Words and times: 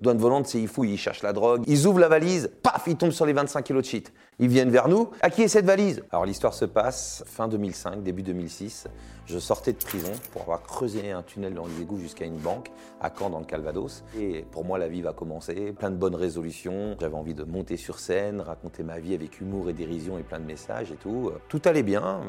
Douane 0.00 0.18
volante, 0.18 0.46
c'est 0.46 0.60
ils 0.60 0.68
fouillent, 0.68 0.94
ils 0.94 0.98
cherchent 0.98 1.22
la 1.22 1.32
drogue. 1.32 1.62
Ils 1.66 1.86
ouvrent 1.86 2.00
la 2.00 2.08
valise, 2.08 2.50
paf, 2.62 2.84
ils 2.86 2.96
tombent 2.96 3.10
sur 3.10 3.26
les 3.26 3.32
25 3.32 3.62
kilos 3.62 3.82
de 3.82 3.88
shit. 3.88 4.12
Ils 4.38 4.48
viennent 4.48 4.70
vers 4.70 4.88
nous. 4.88 5.10
À 5.20 5.28
qui 5.28 5.42
est 5.42 5.48
cette 5.48 5.66
valise? 5.66 6.02
Alors 6.10 6.24
l'histoire 6.24 6.54
se 6.54 6.64
passe 6.64 7.22
fin 7.26 7.46
2005, 7.46 8.02
début 8.02 8.22
2006. 8.22 8.86
Je 9.26 9.38
sortais 9.38 9.72
de 9.72 9.78
prison 9.78 10.10
pour 10.32 10.42
avoir 10.42 10.62
creusé 10.62 11.12
un 11.12 11.22
tunnel 11.22 11.54
dans 11.54 11.66
les 11.66 11.82
égouts 11.82 11.98
jusqu'à 11.98 12.24
une 12.24 12.38
banque 12.38 12.70
à 13.00 13.10
Caen 13.16 13.30
dans 13.30 13.38
le 13.38 13.44
Calvados. 13.44 14.02
Et 14.18 14.44
pour 14.50 14.64
moi, 14.64 14.78
la 14.78 14.88
vie 14.88 15.02
va 15.02 15.12
commencer. 15.12 15.72
Plein 15.78 15.90
de 15.90 15.96
bonnes 15.96 16.14
résolutions. 16.14 16.96
J'avais 16.98 17.14
envie 17.14 17.34
de 17.34 17.44
monter 17.44 17.76
sur 17.76 17.98
scène, 17.98 18.40
raconter 18.40 18.82
ma 18.82 18.98
vie 18.98 19.14
avec 19.14 19.40
humour 19.40 19.68
et 19.68 19.72
dérision 19.72 20.18
et 20.18 20.22
plein 20.22 20.40
de 20.40 20.46
messages 20.46 20.90
et 20.90 20.96
tout. 20.96 21.30
Tout 21.48 21.60
allait 21.66 21.82
bien. 21.82 22.22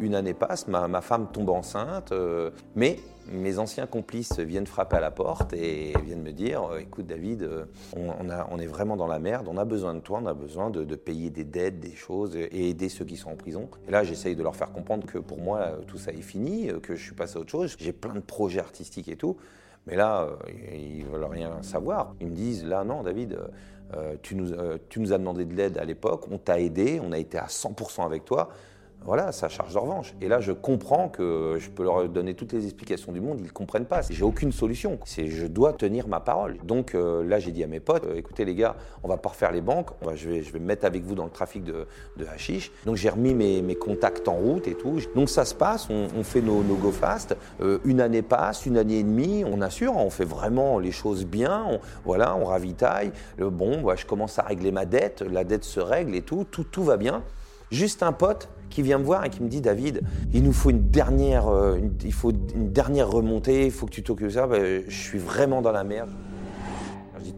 une 0.00 0.14
année 0.14 0.34
passe, 0.34 0.66
ma, 0.66 1.00
femme 1.02 1.28
tombe 1.30 1.50
enceinte. 1.50 2.10
Euh, 2.10 2.50
mais 2.74 2.98
mes 3.30 3.58
anciens 3.58 3.86
complices 3.86 4.38
viennent 4.38 4.66
frapper 4.66 4.96
à 4.96 5.00
la 5.00 5.10
porte 5.10 5.52
et 5.52 5.94
viennent 6.04 6.22
me 6.22 6.32
dire 6.32 6.62
euh, 6.64 6.78
écoute 6.78 7.06
David, 7.06 7.42
euh, 7.42 7.64
on, 7.96 8.58
est 8.58 8.66
vraiment 8.66 8.96
dans 8.96 9.06
la 9.06 9.18
merde, 9.18 9.46
on 9.48 9.56
a 9.56 9.64
besoin 9.64 9.94
de 9.94 10.00
toi, 10.00 10.20
on 10.22 10.26
a 10.26 10.34
besoin 10.34 10.70
de, 10.70 10.94
payer 10.96 11.30
des 11.30 11.44
dettes, 11.44 11.80
des 11.80 11.94
choses 11.94 12.36
et 12.36 12.68
aider 12.68 12.88
ceux 12.88 13.04
qui 13.04 13.16
sont 13.16 13.30
en 13.30 13.36
prison. 13.36 13.68
Et 13.88 13.90
là, 13.90 14.04
j'essaye 14.04 14.36
de 14.36 14.42
leur 14.42 14.56
faire 14.56 14.72
comprendre 14.72 15.06
que 15.06 15.18
pour 15.18 15.38
moi, 15.38 15.58
euh, 15.58 15.78
tout 15.86 15.98
ça 15.98 16.12
est 16.12 16.22
fini, 16.22 16.70
que 16.82 16.94
je 16.96 17.02
suis 17.02 17.14
passé 17.14 17.36
à 17.36 17.40
autre 17.40 17.50
chose. 17.50 17.76
J'ai 17.78 17.92
plein 17.92 18.14
de 18.14 18.20
projets 18.20 18.60
artistiques 18.60 19.08
et 19.08 19.16
tout. 19.16 19.36
Mais 19.86 19.96
là, 19.96 20.28
ils 20.72 21.04
veulent 21.04 21.24
rien 21.24 21.60
savoir. 21.62 22.14
Ils 22.20 22.28
me 22.28 22.36
disent 22.36 22.64
là, 22.64 22.84
non, 22.84 23.02
David. 23.02 23.36
tu, 24.22 24.36
nous, 24.36 24.52
tu 24.88 25.00
nous 25.00 25.12
as 25.12 25.18
demandé 25.18 25.44
de 25.44 25.54
l'aide 25.54 25.76
à 25.76 25.84
l'époque, 25.84 26.26
on 26.30 26.38
t'a 26.38 26.60
aidé, 26.60 27.00
on 27.02 27.10
a 27.10 27.18
été 27.18 27.36
à 27.36 27.46
100% 27.46 28.06
avec 28.06 28.24
toi 28.24 28.50
voilà, 29.04 29.32
ça 29.32 29.48
charge 29.48 29.74
de 29.74 29.78
revanche. 29.78 30.14
Et 30.20 30.28
là, 30.28 30.40
je 30.40 30.52
comprends 30.52 31.08
que 31.08 31.56
je 31.58 31.70
peux 31.70 31.82
leur 31.82 32.08
donner 32.08 32.34
toutes 32.34 32.52
les 32.52 32.64
explications 32.64 33.12
du 33.12 33.20
monde, 33.20 33.38
ils 33.40 33.46
ne 33.46 33.50
comprennent 33.50 33.86
pas. 33.86 34.02
J'ai 34.08 34.24
aucune 34.24 34.52
solution. 34.52 34.98
Je 35.06 35.46
dois 35.46 35.72
tenir 35.72 36.08
ma 36.08 36.20
parole. 36.20 36.58
Donc 36.64 36.94
euh, 36.94 37.24
là, 37.24 37.38
j'ai 37.38 37.52
dit 37.52 37.64
à 37.64 37.66
mes 37.66 37.80
potes, 37.80 38.04
euh, 38.04 38.16
écoutez 38.16 38.44
les 38.44 38.54
gars, 38.54 38.76
on 39.02 39.08
va 39.08 39.16
pas 39.16 39.30
refaire 39.30 39.52
les 39.52 39.60
banques, 39.60 39.90
je, 40.14 40.28
vais, 40.28 40.58
me 40.58 40.64
mettre 40.64 40.84
avec 40.84 41.02
vous 41.04 41.14
dans 41.14 41.24
le 41.24 41.30
trafic 41.30 41.64
de, 41.64 41.86
de 42.16 42.26
hashish. 42.26 42.70
Donc 42.86 42.96
j'ai 42.96 43.08
remis 43.08 43.34
mes, 43.34 43.74
contacts 43.74 44.28
en 44.28 44.34
route 44.34 44.68
et 44.68 44.74
tout. 44.74 45.00
Donc 45.14 45.28
ça 45.28 45.44
se 45.44 45.54
passe, 45.54 45.88
on, 45.90 46.22
fait 46.22 46.42
nos, 46.42 46.62
nos 46.62 46.76
go 46.76 46.92
fast. 46.92 47.36
Euh, 47.60 47.78
une 47.84 48.00
année 48.00 48.22
passe, 48.22 48.66
une 48.66 48.76
année 48.76 48.98
et 48.98 49.02
demie, 49.02 49.44
on 49.44 49.60
assure, 49.60 49.96
on 49.96 50.10
fait 50.10 50.24
vraiment 50.24 50.78
les 50.78 50.92
choses 50.92 51.24
bien. 51.24 51.64
On, 51.68 51.80
voilà, 52.04 52.36
on 52.36 52.44
ravitaille. 52.44 53.12
bon, 53.38 53.82
je 53.96 54.06
commence 54.06 54.38
à 54.38 54.42
régler 54.42 54.70
ma 54.70 54.84
dette, 54.84 55.22
la 55.22 55.44
dette 55.44 55.64
se 55.64 55.80
règle 55.80 56.14
et 56.14 56.22
tout, 56.22 56.44
tout 56.44 56.84
va 56.84 56.96
bien. 56.96 57.22
Juste 57.72 58.02
un 58.02 58.12
pote 58.12 58.50
qui 58.68 58.82
vient 58.82 58.98
me 58.98 59.04
voir 59.04 59.24
et 59.24 59.30
qui 59.30 59.42
me 59.42 59.48
dit 59.48 59.62
David, 59.62 60.02
il 60.34 60.42
nous 60.42 60.52
faut 60.52 60.68
une 60.68 60.90
dernière, 60.90 61.48
euh, 61.48 61.78
il 62.04 62.12
faut 62.12 62.30
une 62.30 62.70
dernière 62.70 63.10
remontée, 63.10 63.64
il 63.64 63.72
faut 63.72 63.86
que 63.86 63.92
tu 63.92 64.02
t'occupes 64.02 64.26
de 64.26 64.32
ça. 64.32 64.46
Ben, 64.46 64.84
je 64.86 64.94
suis 64.94 65.18
vraiment 65.18 65.62
dans 65.62 65.72
la 65.72 65.82
merde. 65.82 66.10
Je 67.18 67.22
dis 67.24 67.34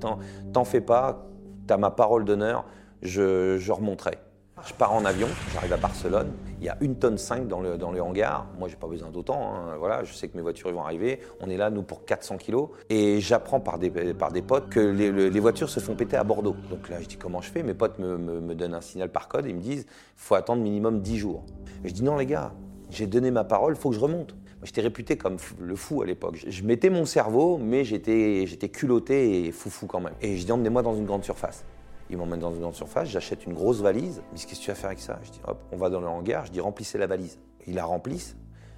t'en 0.53 0.65
fais 0.65 0.81
pas, 0.81 1.25
t'as 1.69 1.77
ma 1.77 1.91
parole 1.91 2.25
d'honneur, 2.25 2.65
je, 3.01 3.59
je 3.59 3.73
remonterai. 3.73 4.19
Je 4.67 4.73
pars 4.73 4.93
en 4.93 5.05
avion, 5.05 5.29
j'arrive 5.53 5.73
à 5.73 5.77
Barcelone. 5.77 6.33
Il 6.65 6.69
y 6.69 6.71
a 6.71 6.79
une 6.81 6.97
tonne 6.97 7.19
5 7.19 7.47
dans 7.47 7.61
le, 7.61 8.01
hangar. 8.01 8.47
Moi, 8.59 8.71
j'ai 8.71 8.77
pas 8.77 8.87
besoin 8.87 9.11
d'autant. 9.11 9.53
Hein. 9.55 9.77
Voilà, 9.79 10.03
je 10.03 10.15
sais 10.15 10.29
que 10.29 10.35
mes 10.35 10.41
voitures 10.43 10.73
vont 10.73 10.83
arriver. 10.83 11.21
On 11.43 11.51
est 11.51 11.59
là, 11.59 11.69
nous, 11.69 11.83
pour 11.83 12.07
400 12.07 12.39
kilos. 12.39 12.71
Et 12.89 13.21
j'apprends 13.21 13.61
par 13.61 13.79
des, 13.79 13.91
potes 13.91 14.71
que 14.71 14.81
les, 14.81 15.41
voitures 15.41 15.69
se 15.69 15.79
font 15.79 15.95
péter 15.95 16.17
à 16.17 16.25
Bordeaux. 16.25 16.57
Donc 16.71 16.89
là, 16.89 17.03
je 17.03 17.07
dis 17.07 17.19
comment 17.19 17.43
je 17.43 17.51
fais? 17.51 17.63
Mes 17.63 17.75
potes 17.75 17.99
me, 17.99 18.55
donnent 18.55 18.73
un 18.73 18.81
signal 18.81 19.11
par 19.11 19.29
code 19.29 19.45
et 19.45 19.51
ils 19.51 19.57
me 19.57 19.61
disent 19.61 19.85
faut 20.17 20.37
attendre 20.37 20.63
minimum 20.63 21.03
10 21.03 21.19
jours. 21.19 21.45
Je 21.85 21.93
dis 21.93 22.03
non, 22.03 22.17
les 22.17 22.25
gars, 22.25 22.55
j'ai 22.89 23.07
donné 23.07 23.31
ma 23.31 23.45
parole, 23.45 23.77
faut 23.77 23.91
que 23.91 23.97
je 23.97 24.01
remonte. 24.01 24.35
J'étais 24.63 24.81
réputé 24.81 25.19
comme 25.19 25.37
le 25.61 25.77
fou 25.77 26.01
à 26.01 26.07
l'époque. 26.07 26.47
Je 26.49 26.63
mettais 26.63 26.89
mon 26.89 27.05
cerveau, 27.05 27.59
mais 27.59 27.85
j'étais 27.85 28.47
culotté 28.73 29.45
et 29.45 29.53
foufou 29.53 29.87
quand 29.87 30.01
même. 30.01 30.15
Et 30.23 30.39
je 30.39 30.47
dis 30.47 30.53
emmenez-moi 30.53 30.81
dans 30.81 30.95
une 30.95 31.05
grande 31.05 31.25
surface. 31.25 31.67
Il 32.11 32.19
m'emmène 32.19 32.41
dans 32.41 32.53
une 32.53 32.61
grande 32.61 32.75
surface, 32.75 33.09
j'achète 33.09 33.47
une 33.47 33.55
grosse 33.55 33.81
valise. 33.81 34.23
Il 34.31 34.33
me 34.33 34.37
dit 34.39 34.47
Qu'est-ce 34.47 34.61
que 34.61 34.65
tu 34.65 34.71
vas 34.71 34.75
faire 34.75 34.91
avec 34.91 35.01
ça? 35.01 35.19
Je 35.23 35.31
dis 35.31 35.41
Hop, 35.47 35.59
on 35.73 35.77
va 35.77 35.91
dans 35.91 36.01
le 36.01 36.07
hangar. 36.07 36.47
Je 36.47 36.53
dis 36.53 36.61
Remplissez 36.61 36.99
la 36.99 37.07
valise. 37.07 37.39
Il 37.67 37.75
la 37.75 37.85
remplisse. 37.85 38.37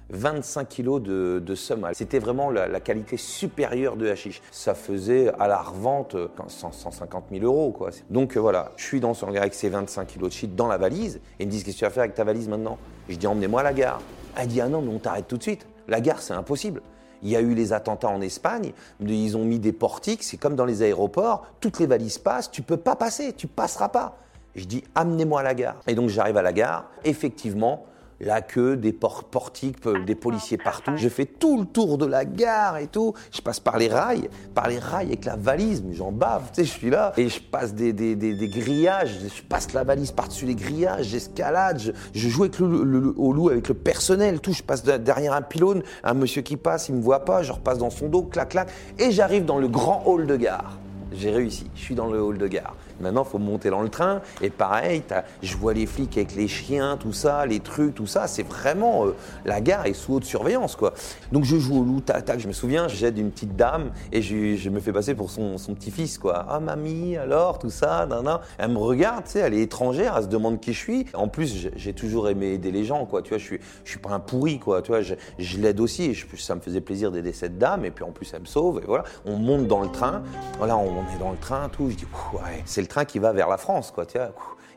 25 0.09 0.69
kilos 0.69 1.01
de, 1.01 1.43
de 1.45 1.55
C'était 1.93 2.19
vraiment 2.19 2.49
la, 2.49 2.79
qualité 2.79 3.17
supérieure 3.17 3.97
de 3.97 4.09
hashish. 4.09 4.41
Ça 4.51 4.73
faisait 4.73 5.29
à 5.39 5.47
la 5.47 5.61
revente 5.61 6.15
150 6.47 7.25
000 7.31 7.43
euros. 7.43 7.71
Quoi. 7.71 7.89
Donc 8.09 8.37
euh, 8.37 8.39
voilà, 8.39 8.71
je 8.77 8.85
suis 8.85 8.99
dans 8.99 9.13
ce 9.13 9.25
hangar 9.25 9.41
avec 9.41 9.53
ces 9.53 9.69
25 9.69 10.07
kilos 10.07 10.29
de 10.29 10.33
shit 10.33 10.55
dans 10.55 10.67
la 10.67 10.77
valise. 10.77 11.19
Ils 11.39 11.47
me 11.47 11.51
disent 11.51 11.63
Qu'est-ce 11.63 11.75
que 11.75 11.79
tu 11.79 11.85
vas 11.85 11.91
faire 11.91 12.03
avec 12.03 12.15
ta 12.15 12.23
valise 12.23 12.47
maintenant? 12.47 12.77
Je 13.09 13.15
dis 13.15 13.27
Emmenez-moi 13.27 13.61
à 13.61 13.63
la 13.63 13.73
gare. 13.73 14.01
Elle 14.37 14.47
dit 14.47 14.61
Ah 14.61 14.69
non, 14.69 14.81
mais 14.81 14.93
on 14.93 14.99
t'arrête 14.99 15.27
tout 15.27 15.37
de 15.37 15.43
suite. 15.43 15.67
La 15.87 15.99
gare, 15.99 16.21
c'est 16.21 16.33
impossible. 16.33 16.81
Il 17.23 17.29
y 17.29 17.35
a 17.35 17.41
eu 17.41 17.53
les 17.53 17.73
attentats 17.73 18.09
en 18.09 18.21
Espagne, 18.21 18.73
ils 18.99 19.37
ont 19.37 19.43
mis 19.43 19.59
des 19.59 19.73
portiques, 19.73 20.23
c'est 20.23 20.37
comme 20.37 20.55
dans 20.55 20.65
les 20.65 20.81
aéroports, 20.81 21.45
toutes 21.59 21.79
les 21.79 21.85
valises 21.85 22.17
passent, 22.17 22.51
tu 22.51 22.61
peux 22.61 22.77
pas 22.77 22.95
passer, 22.95 23.33
tu 23.33 23.47
passeras 23.47 23.89
pas. 23.89 24.17
je 24.55 24.65
dis 24.65 24.83
amenez-moi 24.95 25.41
à 25.41 25.43
la 25.43 25.53
gare. 25.53 25.77
Et 25.87 25.95
donc 25.95 26.09
j'arrive 26.09 26.37
à 26.37 26.41
la 26.41 26.53
gare, 26.53 26.89
effectivement, 27.03 27.85
la 28.19 28.41
queue, 28.41 28.75
des 28.75 28.93
portiques, 28.93 29.85
euh, 29.85 30.03
des 30.03 30.15
policiers 30.15 30.57
partout. 30.57 30.91
Je 30.95 31.09
fais 31.09 31.25
tout 31.25 31.59
le 31.59 31.65
tour 31.65 31.97
de 31.97 32.05
la 32.05 32.25
gare 32.25 32.77
et 32.77 32.87
tout. 32.87 33.13
Je 33.31 33.41
passe 33.41 33.59
par 33.59 33.77
les 33.77 33.87
rails, 33.87 34.29
par 34.55 34.67
les 34.67 34.79
rails 34.79 35.07
avec 35.07 35.25
la 35.25 35.35
valise, 35.35 35.83
mais 35.83 35.93
j'en 35.93 36.11
bave, 36.11 36.49
tu 36.53 36.61
sais, 36.61 36.65
je 36.65 36.71
suis 36.71 36.89
là. 36.89 37.13
Et 37.17 37.29
je 37.29 37.41
passe 37.41 37.73
des, 37.73 37.93
des, 37.93 38.15
des, 38.15 38.47
grillages, 38.47 39.17
je 39.35 39.43
passe 39.43 39.73
la 39.73 39.83
valise 39.83 40.11
par-dessus 40.11 40.45
les 40.45 40.55
grillages, 40.55 41.05
j'escalade, 41.05 41.79
je, 41.79 42.27
joue 42.27 42.43
avec 42.43 42.59
le, 42.59 43.13
au 43.17 43.33
loup 43.33 43.49
avec 43.49 43.67
le 43.67 43.73
personnel, 43.73 44.39
tout. 44.39 44.53
Je 44.53 44.63
passe 44.63 44.83
derrière 44.83 45.33
un 45.33 45.41
pylône, 45.41 45.83
un 46.03 46.13
monsieur 46.13 46.41
qui 46.41 46.57
passe, 46.57 46.89
il 46.89 46.95
me 46.95 47.01
voit 47.01 47.25
pas, 47.25 47.43
je 47.43 47.51
repasse 47.51 47.77
dans 47.77 47.89
son 47.89 48.07
dos, 48.07 48.23
clac, 48.23 48.49
clac. 48.49 48.69
Et 48.97 49.11
j'arrive 49.11 49.45
dans 49.45 49.59
le 49.59 49.67
grand 49.67 50.03
hall 50.05 50.25
de 50.25 50.35
gare. 50.35 50.77
J'ai 51.13 51.31
réussi, 51.31 51.69
je 51.75 51.81
suis 51.81 51.95
dans 51.95 52.07
le 52.07 52.21
hall 52.21 52.37
de 52.37 52.47
gare. 52.47 52.75
Maintenant, 52.99 53.23
il 53.23 53.29
faut 53.29 53.37
monter 53.37 53.69
dans 53.69 53.81
le 53.81 53.89
train. 53.89 54.21
Et 54.41 54.49
pareil, 54.49 55.03
je 55.41 55.57
vois 55.57 55.73
les 55.73 55.85
flics 55.85 56.17
avec 56.17 56.35
les 56.35 56.47
chiens, 56.47 56.97
tout 56.97 57.13
ça, 57.13 57.45
les 57.45 57.59
trucs, 57.59 57.95
tout 57.95 58.07
ça. 58.07 58.27
C'est 58.27 58.43
vraiment. 58.43 59.05
Euh, 59.05 59.15
la 59.45 59.61
gare 59.61 59.85
est 59.85 59.93
sous 59.93 60.15
haute 60.15 60.25
surveillance, 60.25 60.75
quoi. 60.75 60.93
Donc 61.31 61.43
je 61.43 61.57
joue 61.57 61.81
au 61.81 61.83
loup, 61.83 62.01
tac, 62.01 62.25
tac. 62.25 62.39
Je 62.39 62.47
me 62.47 62.53
souviens, 62.53 62.87
j'aide 62.87 63.17
une 63.17 63.31
petite 63.31 63.55
dame 63.55 63.91
et 64.11 64.21
je, 64.21 64.69
me 64.69 64.79
fais 64.79 64.91
passer 64.91 65.15
pour 65.15 65.29
son, 65.29 65.57
petit-fils, 65.75 66.17
quoi. 66.17 66.45
Ah, 66.49 66.59
mamie, 66.59 67.17
alors, 67.17 67.59
tout 67.59 67.69
ça, 67.69 68.05
nan, 68.05 68.23
nan. 68.23 68.39
Elle 68.57 68.71
me 68.71 68.77
regarde, 68.77 69.25
tu 69.25 69.31
sais, 69.31 69.39
elle 69.39 69.53
est 69.53 69.61
étrangère, 69.61 70.15
elle 70.17 70.23
se 70.23 70.27
demande 70.27 70.59
qui 70.59 70.73
je 70.73 70.79
suis. 70.79 71.05
En 71.13 71.27
plus, 71.27 71.69
j'ai 71.75 71.93
toujours 71.93 72.29
aimé 72.29 72.53
aider 72.53 72.71
les 72.71 72.83
gens, 72.83 73.05
quoi. 73.05 73.21
Tu 73.21 73.29
vois, 73.29 73.37
je 73.37 73.43
suis, 73.43 73.59
je 73.83 73.89
suis 73.89 73.99
pas 73.99 74.11
un 74.11 74.19
pourri, 74.19 74.59
quoi. 74.59 74.81
Tu 74.81 74.91
vois, 74.91 75.01
je, 75.01 75.15
l'aide 75.57 75.79
aussi. 75.79 76.15
Ça 76.37 76.55
me 76.55 76.61
faisait 76.61 76.81
plaisir 76.81 77.11
d'aider 77.11 77.33
cette 77.33 77.57
dame. 77.57 77.85
Et 77.85 77.91
puis 77.91 78.03
en 78.03 78.11
plus, 78.11 78.31
elle 78.33 78.41
me 78.41 78.45
sauve. 78.45 78.79
Et 78.83 78.85
voilà. 78.85 79.03
On 79.25 79.37
monte 79.37 79.67
dans 79.67 79.81
le 79.81 79.89
train. 79.89 80.23
Voilà, 80.57 80.77
on, 80.77 81.01
est 81.15 81.19
dans 81.19 81.31
le 81.31 81.37
train, 81.37 81.69
tout. 81.69 81.89
Je 81.89 81.95
dis, 81.95 82.05
ouais, 82.33 82.63
c'est 82.65 82.81
train 82.87 83.05
qui 83.05 83.19
va 83.19 83.33
vers 83.33 83.47
la 83.47 83.57
France, 83.57 83.91
quoi, 83.91 84.05
tu. 84.05 84.17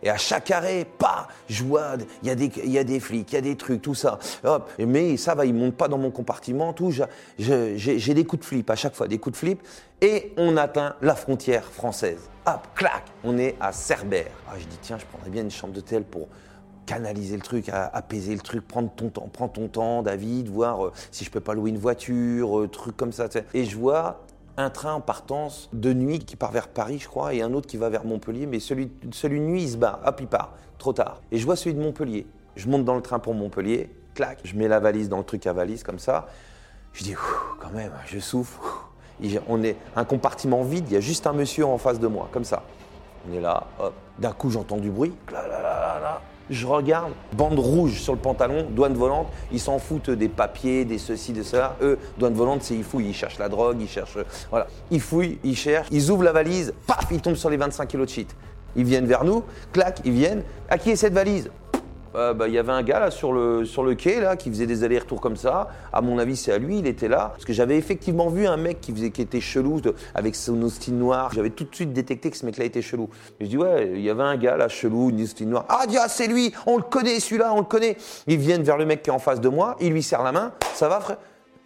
Et 0.02 0.08
à 0.08 0.16
chaque 0.16 0.50
arrêt, 0.50 0.86
pas, 0.98 1.28
je 1.48 1.62
vois, 1.62 1.96
il 2.22 2.28
y, 2.28 2.30
a 2.30 2.34
des, 2.34 2.50
y 2.64 2.78
a 2.78 2.84
des 2.84 3.00
flics, 3.00 3.30
il 3.32 3.34
y 3.34 3.38
a 3.38 3.42
des 3.42 3.56
trucs, 3.56 3.82
tout 3.82 3.94
ça. 3.94 4.18
Hop, 4.44 4.70
mais 4.78 5.16
ça 5.16 5.34
va, 5.34 5.44
ils 5.44 5.54
montent 5.54 5.76
pas 5.76 5.88
dans 5.88 5.98
mon 5.98 6.10
compartiment, 6.10 6.72
tout. 6.72 6.90
J'ai 7.38 8.14
des 8.14 8.24
coups 8.24 8.40
de 8.40 8.46
flip 8.46 8.70
à 8.70 8.76
chaque 8.76 8.94
fois, 8.94 9.08
des 9.08 9.18
coups 9.18 9.34
de 9.34 9.38
flip. 9.38 9.62
Et 10.00 10.32
on 10.38 10.56
atteint 10.56 10.96
la 11.02 11.14
frontière 11.14 11.64
française. 11.64 12.30
Hop, 12.46 12.66
clac, 12.74 13.04
on 13.24 13.36
est 13.36 13.56
à 13.60 13.72
Cerbère. 13.72 14.30
Ah, 14.48 14.54
je 14.58 14.64
dis, 14.64 14.78
tiens, 14.80 14.96
je 14.98 15.04
prendrais 15.04 15.30
bien 15.30 15.42
une 15.42 15.50
chambre 15.50 15.74
d'hôtel 15.74 16.04
pour 16.04 16.28
canaliser 16.86 17.36
le 17.36 17.42
truc, 17.42 17.68
apaiser 17.68 18.34
le 18.34 18.40
truc, 18.40 18.66
prendre 18.66 18.90
ton 18.90 19.10
temps, 19.10 19.28
prends 19.32 19.48
ton 19.48 19.68
temps, 19.68 20.02
David, 20.02 20.48
voir 20.48 20.86
euh, 20.86 20.92
si 21.12 21.24
je 21.24 21.30
peux 21.30 21.38
pas 21.38 21.54
louer 21.54 21.70
une 21.70 21.78
voiture, 21.78 22.58
euh, 22.58 22.66
truc 22.66 22.96
comme 22.96 23.12
ça. 23.12 23.28
Et 23.54 23.64
je 23.64 23.76
vois 23.76 24.22
un 24.60 24.70
train 24.70 24.94
en 24.94 25.00
partance 25.00 25.68
de 25.72 25.92
nuit 25.92 26.20
qui 26.20 26.36
part 26.36 26.52
vers 26.52 26.68
Paris, 26.68 26.98
je 26.98 27.08
crois, 27.08 27.34
et 27.34 27.42
un 27.42 27.52
autre 27.54 27.66
qui 27.66 27.76
va 27.76 27.88
vers 27.88 28.04
Montpellier, 28.04 28.46
mais 28.46 28.60
celui, 28.60 28.90
celui 29.12 29.40
de 29.40 29.44
nuit, 29.44 29.62
il 29.62 29.70
se 29.70 29.76
bat, 29.76 30.00
hop, 30.04 30.18
il 30.20 30.26
part, 30.26 30.54
trop 30.78 30.92
tard. 30.92 31.20
Et 31.30 31.38
je 31.38 31.44
vois 31.44 31.56
celui 31.56 31.74
de 31.74 31.80
Montpellier. 31.80 32.26
Je 32.56 32.68
monte 32.68 32.84
dans 32.84 32.94
le 32.94 33.02
train 33.02 33.18
pour 33.18 33.34
Montpellier, 33.34 33.94
clac, 34.14 34.40
je 34.44 34.56
mets 34.56 34.68
la 34.68 34.80
valise 34.80 35.08
dans 35.08 35.18
le 35.18 35.24
truc 35.24 35.46
à 35.46 35.52
valise 35.52 35.82
comme 35.82 35.98
ça. 35.98 36.28
Je 36.92 37.04
dis, 37.04 37.14
quand 37.60 37.70
même, 37.70 37.92
je 38.06 38.18
souffle. 38.18 38.60
On 39.48 39.62
est 39.62 39.76
un 39.96 40.04
compartiment 40.04 40.62
vide, 40.62 40.86
il 40.88 40.94
y 40.94 40.96
a 40.96 41.00
juste 41.00 41.26
un 41.26 41.32
monsieur 41.32 41.66
en 41.66 41.78
face 41.78 42.00
de 42.00 42.06
moi, 42.06 42.28
comme 42.32 42.44
ça. 42.44 42.62
On 43.28 43.34
est 43.34 43.40
là, 43.40 43.66
hop. 43.78 43.94
D'un 44.18 44.32
coup, 44.32 44.50
j'entends 44.50 44.78
du 44.78 44.90
bruit. 44.90 45.14
Je 46.50 46.66
regarde, 46.66 47.12
bande 47.32 47.58
rouge 47.58 48.00
sur 48.00 48.12
le 48.12 48.18
pantalon, 48.18 48.66
douane 48.70 48.94
volante, 48.94 49.28
ils 49.52 49.60
s'en 49.60 49.78
foutent 49.78 50.10
des 50.10 50.28
papiers, 50.28 50.84
des 50.84 50.98
ceci, 50.98 51.32
de 51.32 51.42
cela. 51.42 51.76
Eux, 51.80 51.98
douane 52.18 52.34
volante, 52.34 52.62
c'est 52.62 52.74
ils 52.74 52.84
fouillent, 52.84 53.08
ils 53.08 53.14
cherchent 53.14 53.38
la 53.38 53.48
drogue, 53.48 53.78
ils 53.80 53.88
cherchent. 53.88 54.18
Voilà. 54.50 54.66
Ils 54.90 55.00
fouillent, 55.00 55.38
ils 55.44 55.56
cherchent, 55.56 55.88
ils 55.90 56.10
ouvrent 56.10 56.24
la 56.24 56.32
valise, 56.32 56.74
paf, 56.86 57.06
ils 57.10 57.20
tombent 57.20 57.36
sur 57.36 57.50
les 57.50 57.56
25 57.56 57.86
kilos 57.86 58.06
de 58.08 58.12
shit. 58.12 58.36
Ils 58.76 58.84
viennent 58.84 59.06
vers 59.06 59.24
nous, 59.24 59.44
clac, 59.72 60.00
ils 60.04 60.12
viennent. 60.12 60.42
À 60.68 60.78
qui 60.78 60.90
est 60.90 60.96
cette 60.96 61.14
valise? 61.14 61.50
Euh, 62.14 62.34
bah, 62.34 62.48
il 62.48 62.54
y 62.54 62.58
avait 62.58 62.72
un 62.72 62.82
gars 62.82 63.00
là 63.00 63.10
sur 63.10 63.32
le, 63.32 63.64
sur 63.64 63.82
le 63.82 63.94
quai 63.94 64.20
là, 64.20 64.36
qui 64.36 64.50
faisait 64.50 64.66
des 64.66 64.84
allers-retours 64.84 65.20
comme 65.20 65.36
ça. 65.36 65.68
À 65.92 66.00
mon 66.00 66.18
avis, 66.18 66.36
c'est 66.36 66.52
à 66.52 66.58
lui, 66.58 66.78
il 66.78 66.86
était 66.86 67.08
là. 67.08 67.30
Parce 67.32 67.44
que 67.44 67.52
j'avais 67.52 67.76
effectivement 67.76 68.28
vu 68.28 68.46
un 68.46 68.56
mec 68.56 68.80
qui, 68.80 68.92
faisait, 68.92 69.10
qui 69.10 69.22
était 69.22 69.40
chelou 69.40 69.80
avec 70.14 70.34
son 70.34 70.60
hostile 70.62 70.96
noir. 70.96 71.32
J'avais 71.32 71.50
tout 71.50 71.64
de 71.64 71.74
suite 71.74 71.92
détecté 71.92 72.30
que 72.30 72.36
ce 72.36 72.46
mec-là 72.46 72.64
était 72.64 72.82
chelou. 72.82 73.08
Je 73.40 73.46
dis, 73.46 73.56
ouais, 73.56 73.92
il 73.94 74.00
y 74.00 74.10
avait 74.10 74.22
un 74.22 74.36
gars 74.36 74.56
là, 74.56 74.68
chelou, 74.68 75.10
une 75.10 75.22
hostile 75.22 75.48
noire. 75.48 75.64
Ah, 75.68 75.86
dia, 75.86 76.08
c'est 76.08 76.26
lui, 76.26 76.52
on 76.66 76.76
le 76.76 76.82
connaît 76.82 77.20
celui-là, 77.20 77.52
on 77.54 77.58
le 77.58 77.64
connaît. 77.64 77.96
Ils 78.26 78.38
viennent 78.38 78.62
vers 78.62 78.76
le 78.76 78.86
mec 78.86 79.02
qui 79.02 79.10
est 79.10 79.12
en 79.12 79.18
face 79.18 79.40
de 79.40 79.48
moi, 79.48 79.76
il 79.80 79.92
lui 79.92 80.02
serre 80.02 80.22
la 80.22 80.32
main. 80.32 80.52
Ça 80.74 80.88
va, 80.88 81.00
frère? 81.00 81.18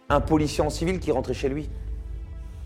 Un 0.09 0.21
policier 0.21 0.63
en 0.63 0.69
civil 0.69 0.99
qui 0.99 1.11
rentrait 1.11 1.33
chez 1.33 1.49
lui. 1.49 1.67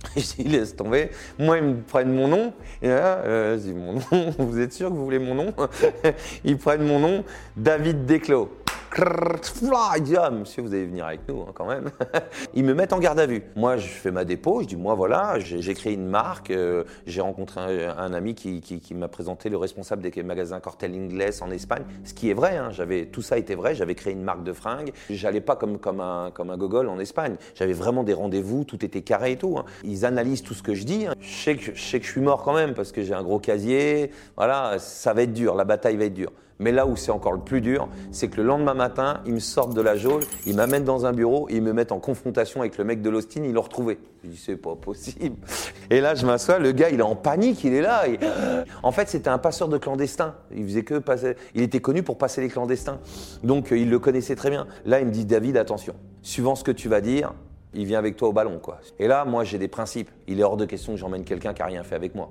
Je 0.15 0.21
dis, 0.21 0.43
laisse 0.43 0.75
tomber. 0.75 1.09
Moi, 1.37 1.57
ils 1.57 1.63
me 1.63 1.81
prennent 1.81 2.13
mon 2.13 2.27
nom. 2.27 2.53
Et 2.81 2.87
là, 2.87 3.17
euh, 3.25 3.59
je 3.59 3.71
mon 3.73 3.93
nom, 3.93 4.33
vous 4.39 4.59
êtes 4.59 4.73
sûr 4.73 4.89
que 4.89 4.93
vous 4.93 5.03
voulez 5.03 5.19
mon 5.19 5.35
nom? 5.35 5.53
Ils 6.45 6.57
prennent 6.57 6.85
mon 6.85 6.99
nom, 6.99 7.23
David 7.55 8.05
Desclos. 8.05 8.49
Ah, 8.97 10.29
monsieur, 10.31 10.61
vous 10.63 10.73
allez 10.73 10.85
venir 10.85 11.05
avec 11.05 11.21
nous 11.27 11.41
hein, 11.41 11.51
quand 11.53 11.67
même. 11.67 11.91
Ils 12.53 12.63
me 12.63 12.73
mettent 12.73 12.93
en 12.93 12.99
garde 12.99 13.19
à 13.19 13.25
vue. 13.25 13.43
Moi, 13.55 13.77
je 13.77 13.87
fais 13.87 14.11
ma 14.11 14.25
dépôt. 14.25 14.61
Je 14.61 14.67
dis 14.67 14.75
Moi, 14.75 14.95
voilà, 14.95 15.37
j'ai 15.39 15.73
créé 15.73 15.93
une 15.93 16.07
marque. 16.07 16.51
euh, 16.51 16.83
j'ai 17.05 17.21
rencontré 17.21 17.85
un, 17.85 18.13
ami 18.13 18.35
qui, 18.35 18.61
m'a 18.95 19.07
présenté 19.07 19.49
le 19.49 19.57
responsable 19.57 20.01
des 20.01 20.23
magasins 20.23 20.59
Cortel 20.59 20.93
Inglés 20.95 21.41
en 21.41 21.51
Espagne. 21.51 21.83
Ce 22.03 22.13
qui 22.13 22.29
est 22.29 22.33
vrai. 22.33 22.57
hein, 22.57 22.69
j'avais 22.71 23.05
Tout 23.05 23.21
ça 23.21 23.37
était 23.37 23.55
vrai. 23.55 23.75
J'avais 23.75 23.95
créé 23.95 24.13
une 24.13 24.23
marque 24.23 24.43
de 24.43 24.53
fringues. 24.53 24.91
J'allais 25.09 25.41
pas 25.41 25.55
comme, 25.55 25.77
un, 25.99 26.31
gogol 26.57 26.89
en 26.89 26.99
Espagne. 26.99 27.35
J'avais 27.55 27.73
vraiment 27.73 28.03
des 28.03 28.13
rendez-vous. 28.13 28.63
Tout 28.63 28.83
était 28.83 29.01
carré 29.01 29.33
et 29.33 29.37
tout. 29.37 29.57
hein. 29.57 29.65
Ils 29.83 30.05
analysent 30.05 30.43
tout 30.43 30.53
ce 30.53 30.63
que 30.63 30.73
je 30.73 30.83
dis. 30.83 31.07
Je 31.19 31.43
sais 31.43 31.55
que, 31.55 31.75
je 31.75 31.81
sais 31.81 31.99
que 31.99 32.05
je 32.05 32.11
suis 32.11 32.21
mort 32.21 32.43
quand 32.43 32.53
même 32.53 32.73
parce 32.73 32.91
que 32.91 33.03
j'ai 33.03 33.13
un 33.13 33.23
gros 33.23 33.39
casier. 33.39 34.11
Voilà, 34.35 34.79
ça 34.79 35.13
va 35.13 35.23
être 35.23 35.33
dur. 35.33 35.55
La 35.55 35.65
bataille 35.65 35.97
va 35.97 36.05
être 36.05 36.13
dure. 36.13 36.31
Mais 36.59 36.73
là 36.73 36.85
où 36.85 36.97
c'est 36.97 37.11
encore 37.11 37.31
le 37.31 37.39
plus 37.39 37.61
dur, 37.61 37.87
c'est 38.11 38.27
que 38.27 38.35
le 38.37 38.43
lendemain 38.43 38.73
matin, 38.73 39.21
ils 39.25 39.33
me 39.33 39.39
sortent 39.39 39.73
de 39.73 39.81
la 39.81 39.95
geôle, 39.95 40.23
ils 40.45 40.55
m'amènent 40.55 40.83
dans 40.83 41.05
un 41.05 41.13
bureau, 41.13 41.47
ils 41.49 41.61
me 41.61 41.71
mettent 41.71 41.93
en 41.93 41.99
confrontation 41.99 42.59
avec 42.59 42.77
le 42.77 42.83
mec 42.83 43.01
de 43.01 43.09
l'Austin, 43.09 43.43
ils 43.45 43.53
l'ont 43.53 43.61
retrouvé. 43.61 43.97
Je 44.25 44.29
dis, 44.29 44.37
c'est 44.37 44.57
pas 44.57 44.75
possible. 44.75 45.37
Et 45.89 46.01
là, 46.01 46.15
je 46.15 46.25
m'assois, 46.25 46.59
le 46.59 46.73
gars, 46.73 46.89
il 46.89 46.99
est 46.99 47.03
en 47.03 47.15
panique, 47.15 47.63
il 47.63 47.73
est 47.73 47.81
là. 47.81 48.03
En 48.83 48.91
fait, 48.91 49.07
c'était 49.07 49.29
un 49.29 49.37
passeur 49.37 49.69
de 49.69 49.77
clandestins. 49.77 50.35
Il 50.53 50.63
faisait 50.65 51.35
était 51.55 51.79
connu 51.79 52.03
pour 52.03 52.17
passer 52.17 52.41
les 52.41 52.49
clandestins. 52.49 52.99
Donc, 53.43 53.71
euh, 53.71 53.77
il 53.77 53.89
le 53.89 53.99
connaissait 53.99 54.35
très 54.35 54.49
bien. 54.49 54.67
Là, 54.85 54.99
il 54.99 55.05
me 55.05 55.11
dit, 55.11 55.25
David, 55.25 55.57
attention, 55.57 55.95
suivant 56.21 56.55
ce 56.55 56.63
que 56.63 56.71
tu 56.71 56.89
vas 56.89 57.01
dire, 57.01 57.33
il 57.73 57.85
vient 57.85 57.99
avec 57.99 58.15
toi 58.17 58.29
au 58.29 58.33
ballon, 58.33 58.59
quoi. 58.59 58.79
Et 58.99 59.07
là, 59.07 59.25
moi, 59.25 59.43
j'ai 59.43 59.57
des 59.57 59.67
principes. 59.67 60.09
Il 60.27 60.39
est 60.39 60.43
hors 60.43 60.57
de 60.57 60.65
question 60.65 60.93
que 60.93 60.99
j'emmène 60.99 61.23
quelqu'un 61.23 61.53
qui 61.53 61.61
a 61.61 61.65
rien 61.65 61.83
fait 61.83 61.95
avec 61.95 62.15
moi. 62.15 62.29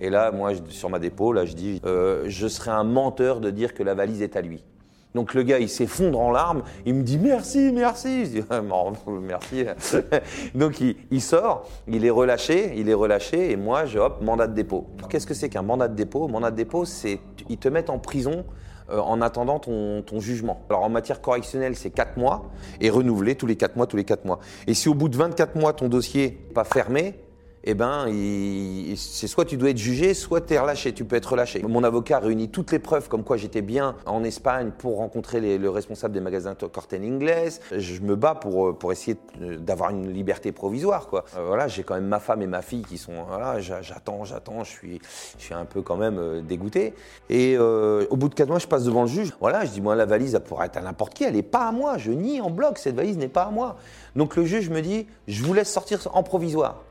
Et 0.00 0.10
là, 0.10 0.30
moi, 0.30 0.52
sur 0.68 0.90
ma 0.90 0.98
dépôt, 0.98 1.32
là, 1.32 1.44
je 1.44 1.54
dis, 1.54 1.80
euh, 1.86 2.24
je 2.26 2.46
serais 2.48 2.70
un 2.70 2.84
menteur 2.84 3.40
de 3.40 3.50
dire 3.50 3.74
que 3.74 3.82
la 3.82 3.94
valise 3.94 4.22
est 4.22 4.36
à 4.36 4.40
lui. 4.40 4.62
Donc 5.14 5.32
le 5.32 5.42
gars, 5.42 5.58
il 5.58 5.70
s'effondre 5.70 6.20
en 6.20 6.30
larmes, 6.30 6.62
il 6.84 6.92
me 6.92 7.02
dit 7.02 7.16
merci, 7.16 7.72
merci. 7.72 8.26
Je 8.26 8.30
dis 8.30 8.44
merci. 9.22 9.64
Donc 10.54 10.80
il, 10.80 10.96
il 11.10 11.22
sort, 11.22 11.66
il 11.88 12.04
est 12.04 12.10
relâché, 12.10 12.74
il 12.76 12.90
est 12.90 12.94
relâché, 12.94 13.50
et 13.50 13.56
moi, 13.56 13.86
je 13.86 13.98
hop, 13.98 14.20
mandat 14.20 14.46
de 14.46 14.54
dépôt. 14.54 14.86
Qu'est-ce 15.08 15.26
que 15.26 15.32
c'est 15.32 15.48
qu'un 15.48 15.62
mandat 15.62 15.88
de 15.88 15.94
dépôt? 15.94 16.28
Mandat 16.28 16.50
de 16.50 16.56
dépôt, 16.56 16.84
c'est 16.84 17.18
ils 17.48 17.56
te 17.56 17.68
mettent 17.68 17.88
en 17.88 17.98
prison 17.98 18.44
euh, 18.90 18.98
en 18.98 19.20
attendant 19.20 19.58
ton, 19.58 20.02
ton 20.02 20.20
jugement. 20.20 20.60
Alors 20.68 20.84
en 20.84 20.90
matière 20.90 21.20
correctionnelle, 21.20 21.76
c'est 21.76 21.90
4 21.90 22.18
mois 22.18 22.50
et 22.80 22.90
renouvelé 22.90 23.34
tous 23.34 23.46
les 23.46 23.56
4 23.56 23.74
mois, 23.76 23.86
tous 23.86 23.96
les 23.96 24.04
4 24.04 24.24
mois. 24.24 24.38
Et 24.66 24.74
si 24.74 24.88
au 24.88 24.94
bout 24.94 25.08
de 25.08 25.16
24 25.16 25.56
mois, 25.56 25.72
ton 25.72 25.88
dossier 25.88 26.38
n'est 26.46 26.54
pas 26.54 26.64
fermé, 26.64 27.14
eh 27.68 27.74
ben, 27.74 28.06
c'est 28.96 29.26
soit 29.26 29.44
tu 29.44 29.56
dois 29.56 29.70
être 29.70 29.76
jugé, 29.78 30.14
soit 30.14 30.40
tu 30.40 30.54
es 30.54 30.58
relâché, 30.58 30.92
tu 30.94 31.04
peux 31.04 31.16
être 31.16 31.32
relâché. 31.32 31.62
Mon 31.62 31.82
avocat 31.82 32.20
réunit 32.20 32.48
toutes 32.48 32.70
les 32.70 32.78
preuves 32.78 33.08
comme 33.08 33.24
quoi 33.24 33.36
j'étais 33.36 33.60
bien 33.60 33.96
en 34.06 34.22
Espagne 34.22 34.70
pour 34.78 34.98
rencontrer 34.98 35.58
le 35.58 35.68
responsable 35.70 36.14
des 36.14 36.20
magasins 36.20 36.54
Corten 36.54 37.02
Inglés. 37.02 37.50
Je 37.76 38.00
me 38.02 38.14
bats 38.14 38.36
pour, 38.36 38.78
pour 38.78 38.92
essayer 38.92 39.16
d'avoir 39.40 39.90
une 39.90 40.12
liberté 40.12 40.52
provisoire. 40.52 41.08
Quoi. 41.08 41.24
Euh, 41.36 41.44
voilà, 41.46 41.66
j'ai 41.66 41.82
quand 41.82 41.94
même 41.94 42.06
ma 42.06 42.20
femme 42.20 42.40
et 42.42 42.46
ma 42.46 42.62
fille 42.62 42.82
qui 42.82 42.98
sont... 42.98 43.24
Voilà, 43.28 43.60
j'a- 43.60 43.82
j'attends, 43.82 44.24
j'attends, 44.24 44.62
je 44.62 44.70
suis, 44.70 45.00
je 45.38 45.44
suis 45.44 45.54
un 45.54 45.64
peu 45.64 45.82
quand 45.82 45.96
même 45.96 46.18
euh, 46.18 46.40
dégoûté. 46.42 46.94
Et 47.28 47.56
euh, 47.58 48.06
au 48.10 48.16
bout 48.16 48.28
de 48.28 48.34
4 48.34 48.48
mois, 48.48 48.58
je 48.60 48.68
passe 48.68 48.84
devant 48.84 49.02
le 49.02 49.08
juge. 49.08 49.32
Voilà, 49.40 49.64
je 49.64 49.72
dis, 49.72 49.80
moi, 49.80 49.96
la 49.96 50.06
valise, 50.06 50.34
elle 50.36 50.42
pourrait 50.44 50.66
être 50.66 50.76
à 50.76 50.82
n'importe 50.82 51.14
qui, 51.14 51.24
elle 51.24 51.34
n'est 51.34 51.42
pas 51.42 51.66
à 51.66 51.72
moi. 51.72 51.98
Je 51.98 52.12
nie 52.12 52.40
en 52.40 52.50
bloc, 52.50 52.78
cette 52.78 52.94
valise 52.94 53.16
n'est 53.18 53.28
pas 53.28 53.42
à 53.42 53.50
moi. 53.50 53.76
Donc 54.14 54.36
le 54.36 54.44
juge 54.44 54.70
me 54.70 54.80
dit, 54.80 55.06
je 55.26 55.42
vous 55.42 55.52
laisse 55.52 55.70
sortir 55.72 56.00
en 56.14 56.22
provisoire 56.22 56.82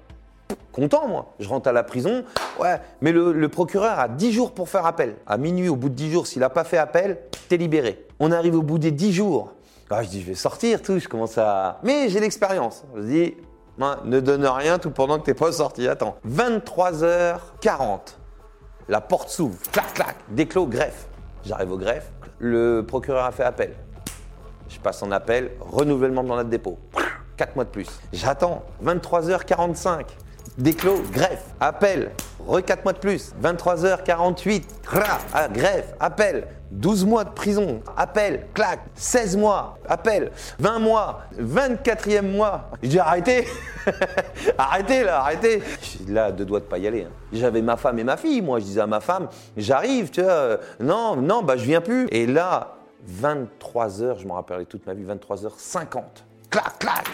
content, 0.71 1.07
moi. 1.07 1.33
Je 1.39 1.47
rentre 1.47 1.69
à 1.69 1.71
la 1.71 1.83
prison. 1.83 2.23
Ouais, 2.59 2.79
mais 3.01 3.11
le, 3.11 3.47
procureur 3.47 3.99
a 3.99 4.07
10 4.07 4.31
jours 4.31 4.51
pour 4.53 4.69
faire 4.69 4.85
appel. 4.85 5.15
À 5.25 5.37
minuit, 5.37 5.69
au 5.69 5.75
bout 5.75 5.89
de 5.89 5.95
10 5.95 6.11
jours, 6.11 6.27
s'il 6.27 6.41
n'a 6.41 6.49
pas 6.49 6.63
fait 6.63 6.77
appel, 6.77 7.19
t'es 7.47 7.57
libéré. 7.57 8.05
On 8.19 8.31
arrive 8.31 8.55
au 8.55 8.61
bout 8.61 8.77
des 8.77 8.91
10 8.91 9.13
jours. 9.13 9.53
Ah, 9.89 10.03
je 10.03 10.09
dis, 10.09 10.21
je 10.21 10.27
vais 10.27 10.35
sortir, 10.35 10.81
tout. 10.81 10.99
Je 10.99 11.07
commence 11.07 11.37
à. 11.37 11.79
Mais 11.83 12.09
j'ai 12.09 12.19
l'expérience. 12.19 12.83
Je 12.95 13.01
dis, 13.01 13.33
ne 13.77 14.19
donne 14.19 14.45
rien 14.45 14.79
tout 14.79 14.91
pendant 14.91 15.19
que 15.19 15.25
t'es 15.25 15.33
pas 15.33 15.51
sorti. 15.51 15.87
Attends. 15.87 16.17
23h40. 16.27 17.99
La 18.87 19.01
porte 19.01 19.29
s'ouvre. 19.29 19.57
Clac, 19.71 19.93
clac. 19.93 20.15
Déclos, 20.29 20.67
greffe. 20.67 21.07
J'arrive 21.45 21.71
au 21.71 21.77
greffe. 21.77 22.11
Le 22.39 22.81
procureur 22.81 23.25
a 23.25 23.31
fait 23.31 23.43
appel. 23.43 23.75
Je 24.67 24.79
passe 24.79 25.01
en 25.03 25.11
appel, 25.11 25.51
renouvellement 25.59 26.23
de 26.23 26.27
mandat 26.27 26.43
de 26.43 26.49
dépôt. 26.49 26.77
4 27.37 27.55
mois 27.55 27.65
de 27.65 27.69
plus. 27.69 27.87
J'attends. 28.11 28.63
23h45. 28.83 30.05
Déclos, 30.57 31.01
greffe, 31.11 31.43
appel, 31.59 32.11
re 32.47 32.61
4 32.63 32.83
mois 32.83 32.93
de 32.93 32.99
plus. 32.99 33.33
23h48, 33.41 34.63
cra, 34.83 35.17
ah, 35.33 35.47
greffe, 35.47 35.93
appel. 35.99 36.47
12 36.71 37.05
mois 37.05 37.23
de 37.23 37.29
prison, 37.29 37.81
appel, 37.95 38.47
clac, 38.53 38.79
16 38.95 39.37
mois, 39.37 39.77
appel, 39.87 40.31
20 40.59 40.79
mois, 40.79 41.21
24e 41.39 42.23
mois. 42.23 42.69
Je 42.83 42.89
dis 42.89 42.99
arrêtez, 42.99 43.47
arrêtez 44.57 45.03
là, 45.03 45.21
arrêtez. 45.21 45.61
Là, 46.07 46.31
deux 46.31 46.43
doigts 46.43 46.59
de 46.59 46.65
pas 46.65 46.77
y 46.79 46.87
aller. 46.87 47.03
hein. 47.03 47.11
J'avais 47.31 47.61
ma 47.61 47.77
femme 47.77 47.99
et 47.99 48.03
ma 48.03 48.17
fille, 48.17 48.41
moi 48.41 48.59
je 48.59 48.65
disais 48.65 48.81
à 48.81 48.87
ma 48.87 48.99
femme, 48.99 49.29
j'arrive, 49.55 50.09
tu 50.09 50.21
vois, 50.21 50.31
euh, 50.31 50.57
non, 50.79 51.15
non, 51.15 51.43
bah 51.43 51.55
je 51.55 51.63
viens 51.63 51.81
plus. 51.81 52.07
Et 52.11 52.25
là, 52.27 52.75
23 53.07 54.01
heures, 54.01 54.19
je 54.19 54.27
m'en 54.27 54.33
rappellerai 54.33 54.65
toute 54.65 54.85
ma 54.85 54.93
vie, 54.93 55.03
23h50. 55.05 56.01
Clac, 56.49 56.79
clac. 56.79 57.05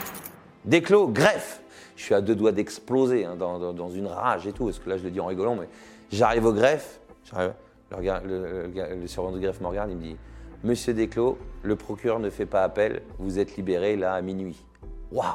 Déclos, 0.66 1.08
greffe. 1.10 1.61
Je 2.02 2.06
suis 2.08 2.16
à 2.16 2.22
deux 2.22 2.34
doigts 2.34 2.52
d'exploser 2.52 3.26
hein, 3.26 3.36
dans, 3.38 3.74
dans- 3.74 3.90
une 3.92 4.08
rage 4.08 4.48
et 4.48 4.54
tout, 4.54 4.66
parce 4.66 4.80
que 4.80 4.90
là 4.90 4.98
je 4.98 5.04
le 5.04 5.12
dis 5.12 5.20
en 5.20 5.28
rigolant, 5.28 5.54
mais 5.56 5.68
j'arrive 6.12 6.48
au 6.48 6.52
greffe, 6.52 7.00
le, 8.26 8.96
le- 9.02 9.06
surveillant 9.08 9.36
de 9.36 9.40
greffe 9.40 9.62
me 9.62 9.68
regarde, 9.68 9.92
il 9.92 9.98
me 9.98 10.02
dit 10.02 10.16
Monsieur 10.64 10.96
Desclos, 10.96 11.38
le 11.62 11.76
procureur 11.76 12.18
ne 12.18 12.32
fait 12.32 12.48
pas 12.48 12.64
appel, 12.64 13.04
vous 13.20 13.38
êtes 13.38 13.56
libéré 13.56 13.98
là 13.98 14.16
à 14.16 14.22
minuit. 14.22 14.60
Waouh 15.12 15.28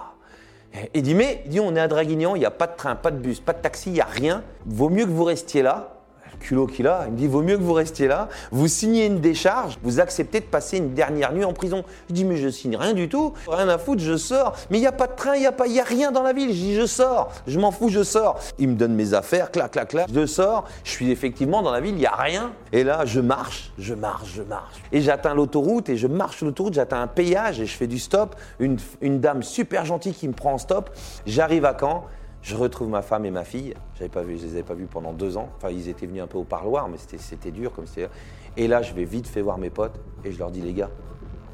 Il 0.92 1.02
dit 1.02 1.14
Mais 1.14 1.44
dit, 1.46 1.60
on 1.60 1.76
est 1.76 1.80
à 1.80 1.86
Draguignan, 1.86 2.34
il 2.34 2.40
n'y 2.40 2.44
a 2.44 2.50
pas 2.50 2.66
de 2.66 2.74
train, 2.76 2.96
pas 2.96 3.12
de 3.12 3.18
bus, 3.18 3.38
pas 3.38 3.52
de 3.52 3.60
taxi, 3.62 3.90
il 3.90 3.92
n'y 3.92 4.00
a 4.00 4.04
rien. 4.04 4.42
Vaut 4.64 4.88
mieux 4.88 5.04
que 5.04 5.10
vous 5.10 5.22
restiez 5.22 5.62
là. 5.62 5.95
Culot 6.40 6.66
qu'il 6.66 6.86
a, 6.86 7.04
il 7.06 7.12
me 7.12 7.16
dit 7.16 7.26
Vaut 7.26 7.42
mieux 7.42 7.56
que 7.56 7.62
vous 7.62 7.72
restiez 7.72 8.08
là. 8.08 8.28
Vous 8.50 8.68
signez 8.68 9.06
une 9.06 9.20
décharge, 9.20 9.78
vous 9.82 10.00
acceptez 10.00 10.40
de 10.40 10.44
passer 10.44 10.78
une 10.78 10.94
dernière 10.94 11.32
nuit 11.32 11.44
en 11.44 11.52
prison. 11.52 11.84
Je 12.08 12.14
dis 12.14 12.24
Mais 12.24 12.36
je 12.36 12.48
signe 12.48 12.76
rien 12.76 12.92
du 12.92 13.08
tout, 13.08 13.32
rien 13.48 13.68
à 13.68 13.78
foutre, 13.78 14.02
je 14.02 14.16
sors. 14.16 14.54
Mais 14.70 14.78
il 14.78 14.80
n'y 14.80 14.86
a 14.86 14.92
pas 14.92 15.06
de 15.06 15.14
train, 15.14 15.34
il 15.34 15.40
n'y 15.40 15.46
a, 15.46 15.82
a 15.82 15.84
rien 15.84 16.12
dans 16.12 16.22
la 16.22 16.32
ville. 16.32 16.48
Je 16.48 16.54
dis 16.54 16.74
Je 16.74 16.86
sors, 16.86 17.32
je 17.46 17.58
m'en 17.58 17.70
fous, 17.70 17.88
je 17.88 18.02
sors. 18.02 18.38
Il 18.58 18.68
me 18.68 18.74
donne 18.74 18.94
mes 18.94 19.14
affaires, 19.14 19.50
clac, 19.50 19.72
clac, 19.72 19.88
clac. 19.88 20.08
Je 20.12 20.26
sors, 20.26 20.64
je 20.84 20.90
suis 20.90 21.10
effectivement 21.10 21.62
dans 21.62 21.72
la 21.72 21.80
ville, 21.80 21.94
il 21.94 21.98
n'y 21.98 22.06
a 22.06 22.14
rien. 22.14 22.52
Et 22.72 22.84
là, 22.84 23.04
je 23.04 23.20
marche, 23.20 23.72
je 23.78 23.94
marche, 23.94 24.30
je 24.34 24.42
marche. 24.42 24.82
Et 24.92 25.00
j'atteins 25.00 25.34
l'autoroute 25.34 25.88
et 25.88 25.96
je 25.96 26.06
marche 26.06 26.38
sur 26.38 26.46
l'autoroute, 26.46 26.74
j'atteins 26.74 27.02
un 27.02 27.06
péage 27.06 27.60
et 27.60 27.66
je 27.66 27.76
fais 27.76 27.86
du 27.86 27.98
stop. 27.98 28.36
Une, 28.58 28.76
une 29.00 29.20
dame 29.20 29.42
super 29.42 29.84
gentille 29.84 30.14
qui 30.14 30.28
me 30.28 30.34
prend 30.34 30.54
en 30.54 30.58
stop. 30.58 30.90
J'arrive 31.26 31.64
à 31.64 31.76
Caen. 31.78 32.04
Je 32.46 32.54
retrouve 32.54 32.88
ma 32.88 33.02
femme 33.02 33.24
et 33.24 33.32
ma 33.32 33.42
fille. 33.42 33.74
J'avais 33.96 34.08
pas 34.08 34.22
je 34.22 34.28
les 34.28 34.44
avais 34.52 34.62
pas 34.62 34.74
vus 34.74 34.86
pendant 34.86 35.12
deux 35.12 35.36
ans. 35.36 35.48
Enfin, 35.56 35.70
ils 35.70 35.88
étaient 35.88 36.06
venus 36.06 36.22
un 36.22 36.28
peu 36.28 36.38
au 36.38 36.44
parloir, 36.44 36.88
mais 36.88 36.96
c'était- 36.96 37.18
c'était 37.18 37.50
dur 37.50 37.72
comme 37.72 37.86
c'était. 37.88 38.08
Et 38.56 38.68
là, 38.68 38.82
je 38.82 38.94
vais 38.94 39.02
vite 39.04 39.26
fait 39.26 39.40
voir 39.42 39.58
mes 39.58 39.68
potes 39.68 39.98
et 40.24 40.30
je 40.30 40.38
leur 40.38 40.52
dis 40.52 40.60
les 40.60 40.72
gars, 40.72 40.90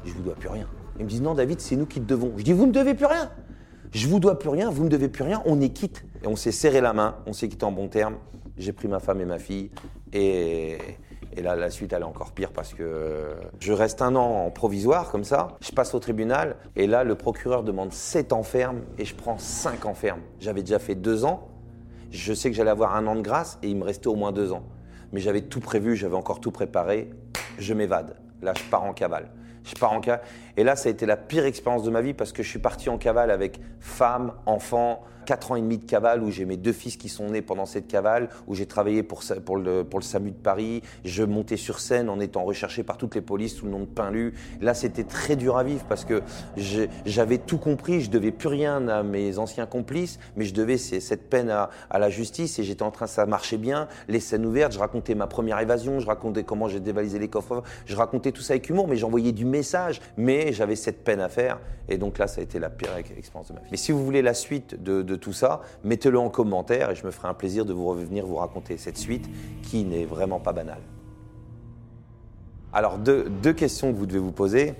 je 0.05 0.13
vous 0.13 0.21
dois 0.21 0.35
plus 0.35 0.49
rien. 0.49 0.67
Ils 0.99 1.05
me 1.05 1.09
disent 1.09 1.23
non, 1.23 1.33
David, 1.33 1.59
c'est 1.61 1.75
nous 1.77 1.87
qui 1.87 1.99
te 1.99 2.05
devons. 2.05 2.33
Je 2.37 2.43
dis 2.43 2.53
vous 2.53 2.67
me 2.67 2.71
devez 2.71 2.93
plus 2.93 3.07
rien. 3.07 3.31
Je 3.91 4.07
vous 4.07 4.19
dois 4.19 4.37
plus 4.37 4.49
rien, 4.49 4.69
vous 4.69 4.83
me 4.83 4.89
devez 4.89 5.09
plus 5.09 5.23
rien. 5.23 5.41
On 5.47 5.59
est 5.61 5.69
quitte. 5.69 6.05
Et 6.23 6.27
on 6.27 6.35
s'est 6.35 6.51
serré 6.51 6.79
la 6.79 6.93
main, 6.93 7.15
on 7.25 7.33
s'est 7.33 7.47
quitté 7.49 7.65
en 7.65 7.71
bon 7.71 7.87
terme. 7.87 8.17
J'ai 8.59 8.71
pris 8.71 8.87
ma 8.87 8.99
femme 8.99 9.19
et 9.19 9.25
ma 9.25 9.39
fille 9.39 9.71
et 10.13 10.77
et 11.35 11.41
là, 11.41 11.55
la 11.55 11.69
suite, 11.69 11.93
elle 11.93 12.01
est 12.01 12.05
encore 12.05 12.31
pire 12.31 12.51
parce 12.51 12.73
que 12.73 13.35
je 13.59 13.73
reste 13.73 14.01
un 14.01 14.15
an 14.15 14.45
en 14.45 14.51
provisoire 14.51 15.09
comme 15.09 15.23
ça. 15.23 15.57
Je 15.61 15.71
passe 15.71 15.93
au 15.95 15.99
tribunal 15.99 16.57
et 16.75 16.85
là, 16.85 17.03
le 17.03 17.15
procureur 17.15 17.63
demande 17.63 17.91
7 17.91 18.33
ans 18.33 18.43
ferme 18.43 18.81
et 18.97 19.05
je 19.05 19.15
prends 19.15 19.37
5 19.37 19.85
ans 19.85 19.93
ferme. 19.93 20.19
J'avais 20.39 20.61
déjà 20.61 20.79
fait 20.79 20.95
2 20.95 21.25
ans. 21.25 21.47
Je 22.11 22.33
sais 22.33 22.51
que 22.51 22.55
j'allais 22.55 22.69
avoir 22.69 22.95
un 22.95 23.07
an 23.07 23.15
de 23.15 23.21
grâce 23.21 23.57
et 23.63 23.69
il 23.69 23.77
me 23.77 23.83
restait 23.83 24.07
au 24.07 24.15
moins 24.15 24.31
2 24.31 24.51
ans. 24.51 24.63
Mais 25.11 25.19
j'avais 25.19 25.41
tout 25.41 25.59
prévu, 25.59 25.95
j'avais 25.95 26.15
encore 26.15 26.39
tout 26.39 26.51
préparé. 26.51 27.09
Je 27.57 27.73
m'évade. 27.73 28.15
Là, 28.41 28.53
je 28.55 28.63
pars 28.69 28.83
en 28.83 28.93
cavale. 28.93 29.31
Je 29.63 29.73
pars 29.75 29.93
en 29.93 30.01
cavale. 30.01 30.21
Et 30.57 30.63
là, 30.63 30.75
ça 30.75 30.89
a 30.89 30.91
été 30.91 31.05
la 31.05 31.17
pire 31.17 31.45
expérience 31.45 31.83
de 31.83 31.89
ma 31.89 32.01
vie 32.01 32.13
parce 32.13 32.31
que 32.31 32.43
je 32.43 32.49
suis 32.49 32.59
parti 32.59 32.89
en 32.89 32.97
cavale 32.97 33.31
avec 33.31 33.59
femme, 33.79 34.33
enfant, 34.45 35.01
4 35.25 35.51
ans 35.51 35.55
et 35.55 35.61
demi 35.61 35.77
de 35.77 35.85
cavale 35.85 36.23
où 36.23 36.31
j'ai 36.31 36.45
mes 36.45 36.57
deux 36.57 36.73
fils 36.73 36.97
qui 36.97 37.09
sont 37.09 37.29
nés 37.29 37.41
pendant 37.41 37.65
cette 37.65 37.87
cavale, 37.87 38.29
où 38.47 38.55
j'ai 38.55 38.65
travaillé 38.65 39.03
pour, 39.03 39.21
le, 39.57 39.85
SAMU 40.01 40.31
de 40.31 40.35
Paris. 40.35 40.81
Je 41.05 41.23
montais 41.23 41.57
sur 41.57 41.79
scène 41.79 42.09
en 42.09 42.19
étant 42.19 42.43
recherché 42.43 42.83
par 42.83 42.97
toutes 42.97 43.15
les 43.15 43.21
polices 43.21 43.55
sous 43.55 43.65
le 43.65 43.71
nom 43.71 43.79
de 43.79 43.85
Pinlu. 43.85 44.33
Là, 44.61 44.73
c'était 44.73 45.03
très 45.03 45.35
dur 45.35 45.57
à 45.57 45.63
vivre 45.63 45.85
parce 45.87 46.05
que 46.05 46.21
j'avais 47.05 47.37
tout 47.37 47.57
compris. 47.57 48.01
Je 48.01 48.09
devais 48.09 48.31
plus 48.31 48.49
rien 48.49 48.87
à 48.87 49.03
mes 49.03 49.37
anciens 49.39 49.65
complices, 49.65 50.19
mais 50.35 50.45
je 50.45 50.53
devais 50.53 50.77
cette 50.77 51.29
peine 51.29 51.49
à, 51.49 51.69
la 51.91 52.09
justice 52.09 52.59
et 52.59 52.63
j'étais 52.63 52.83
en 52.83 52.91
train, 52.91 53.07
ça 53.07 53.25
marchait 53.25 53.57
bien. 53.57 53.87
Les 54.07 54.19
scènes 54.19 54.45
ouvertes, 54.45 54.73
je 54.73 54.79
racontais 54.79 55.15
ma 55.15 55.27
première 55.27 55.59
évasion, 55.59 55.99
je 55.99 56.07
racontais 56.07 56.43
comment 56.43 56.67
j'ai 56.67 56.79
dévalisé 56.79 57.19
les 57.19 57.29
coffres, 57.29 57.63
je 57.85 57.95
racontais 57.95 58.31
tout 58.31 58.41
ça 58.41 58.53
avec 58.53 58.69
humour, 58.69 58.87
mais 58.87 58.97
j'envoyais 58.97 59.31
du 59.31 59.45
message. 59.45 60.01
Mais 60.17 60.51
j'avais 60.51 60.75
cette 60.75 61.03
peine 61.03 61.19
à 61.19 61.29
faire. 61.29 61.59
Et 61.89 61.97
donc 61.97 62.17
là, 62.17 62.27
ça 62.27 62.41
a 62.41 62.43
été 62.43 62.59
la 62.59 62.69
pire 62.69 62.89
expérience 63.17 63.49
de 63.49 63.53
ma 63.53 63.59
vie. 63.59 63.67
Mais 63.71 63.77
si 63.77 63.91
vous 63.91 64.03
voulez 64.03 64.21
la 64.21 64.33
suite 64.33 64.81
de 64.81 65.12
tout 65.15 65.33
ça, 65.33 65.61
mettez-le 65.83 66.19
en 66.19 66.29
commentaire 66.29 66.91
et 66.91 66.95
je 66.95 67.05
me 67.05 67.11
ferai 67.11 67.27
un 67.27 67.33
plaisir 67.33 67.65
de 67.65 67.73
vous 67.73 67.85
revenir 67.85 68.25
vous 68.25 68.35
raconter 68.35 68.77
cette 68.77 68.97
suite 68.97 69.29
qui 69.61 69.83
n'est 69.83 70.05
vraiment 70.05 70.39
pas 70.39 70.53
banale. 70.53 70.81
Alors, 72.73 72.97
deux, 72.97 73.29
deux 73.29 73.53
questions 73.53 73.93
que 73.93 73.97
vous 73.97 74.07
devez 74.07 74.19
vous 74.19 74.31
poser 74.31 74.73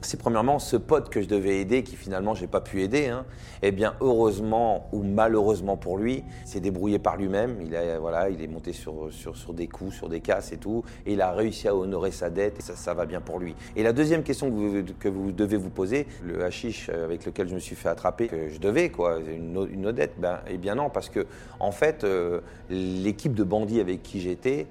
c'est 0.00 0.18
premièrement 0.18 0.58
ce 0.58 0.76
pote 0.76 1.08
que 1.08 1.22
je 1.22 1.28
devais 1.28 1.60
aider, 1.60 1.82
qui 1.82 1.96
finalement 1.96 2.34
j'ai 2.34 2.46
pas 2.46 2.60
pu 2.60 2.82
aider. 2.82 3.08
Hein. 3.08 3.24
Eh 3.62 3.72
bien, 3.72 3.94
heureusement 4.00 4.88
ou 4.92 5.02
malheureusement 5.02 5.76
pour 5.76 5.98
lui, 5.98 6.24
s'est 6.44 6.60
débrouillé 6.60 6.98
par 6.98 7.16
lui-même. 7.16 7.56
Il, 7.62 7.76
voilà, 8.00 8.28
il 8.28 8.42
est 8.42 8.46
monté 8.46 8.72
sur, 8.72 9.12
sur, 9.12 9.36
sur, 9.36 9.54
des 9.54 9.68
coups, 9.68 9.94
sur 9.94 10.08
des 10.08 10.20
casses 10.20 10.52
et 10.52 10.58
tout, 10.58 10.84
et 11.06 11.14
il 11.14 11.20
a 11.20 11.32
réussi 11.32 11.68
à 11.68 11.74
honorer 11.74 12.10
sa 12.10 12.30
dette, 12.30 12.58
et 12.58 12.62
ça, 12.62 12.94
va 12.94 13.06
bien 13.06 13.20
pour 13.20 13.38
lui. 13.38 13.54
Et 13.76 13.82
la 13.82 13.92
deuxième 13.92 14.22
question 14.22 14.50
que 14.50 14.54
vous, 14.54 14.84
que 14.98 15.08
vous 15.08 15.32
devez 15.32 15.56
vous 15.56 15.70
poser, 15.70 16.06
le 16.22 16.44
hashish 16.44 16.88
avec 16.88 17.24
lequel 17.24 17.48
je 17.48 17.54
me 17.54 17.60
suis 17.60 17.76
fait 17.76 17.88
attraper, 17.88 18.28
que 18.28 18.48
je 18.50 18.58
devais, 18.58 18.90
quoi, 18.90 19.18
une, 19.18 19.68
une 19.70 19.92
dette, 19.92 20.14
ben, 20.18 20.40
eh 20.48 20.58
bien 20.58 20.74
non, 20.74 20.90
parce 20.90 21.08
que 21.08 21.26
en 21.60 21.72
fait, 21.72 22.04
euh, 22.04 22.40
l'équipe 22.68 23.34
de 23.34 23.44
bandits 23.44 23.80
avec 23.80 24.02
qui 24.02 24.20
j'étais 24.20 24.66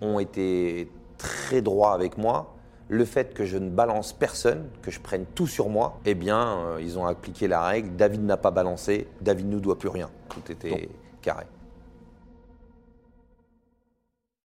ont 0.00 0.18
été 0.18 0.90
très 1.18 1.62
droits 1.62 1.94
avec 1.94 2.18
moi 2.18 2.54
le 2.92 3.06
fait 3.06 3.32
que 3.32 3.46
je 3.46 3.56
ne 3.56 3.70
balance 3.70 4.12
personne, 4.12 4.68
que 4.82 4.90
je 4.90 5.00
prenne 5.00 5.24
tout 5.34 5.46
sur 5.46 5.70
moi, 5.70 5.98
eh 6.04 6.14
bien, 6.14 6.58
euh, 6.58 6.78
ils 6.78 6.98
ont 6.98 7.06
appliqué 7.06 7.48
la 7.48 7.62
règle. 7.62 7.96
David 7.96 8.22
n'a 8.22 8.36
pas 8.36 8.50
balancé, 8.50 9.08
David 9.22 9.48
ne 9.48 9.58
doit 9.58 9.78
plus 9.78 9.88
rien. 9.88 10.10
Tout 10.28 10.52
était 10.52 10.90
carré. 11.22 11.44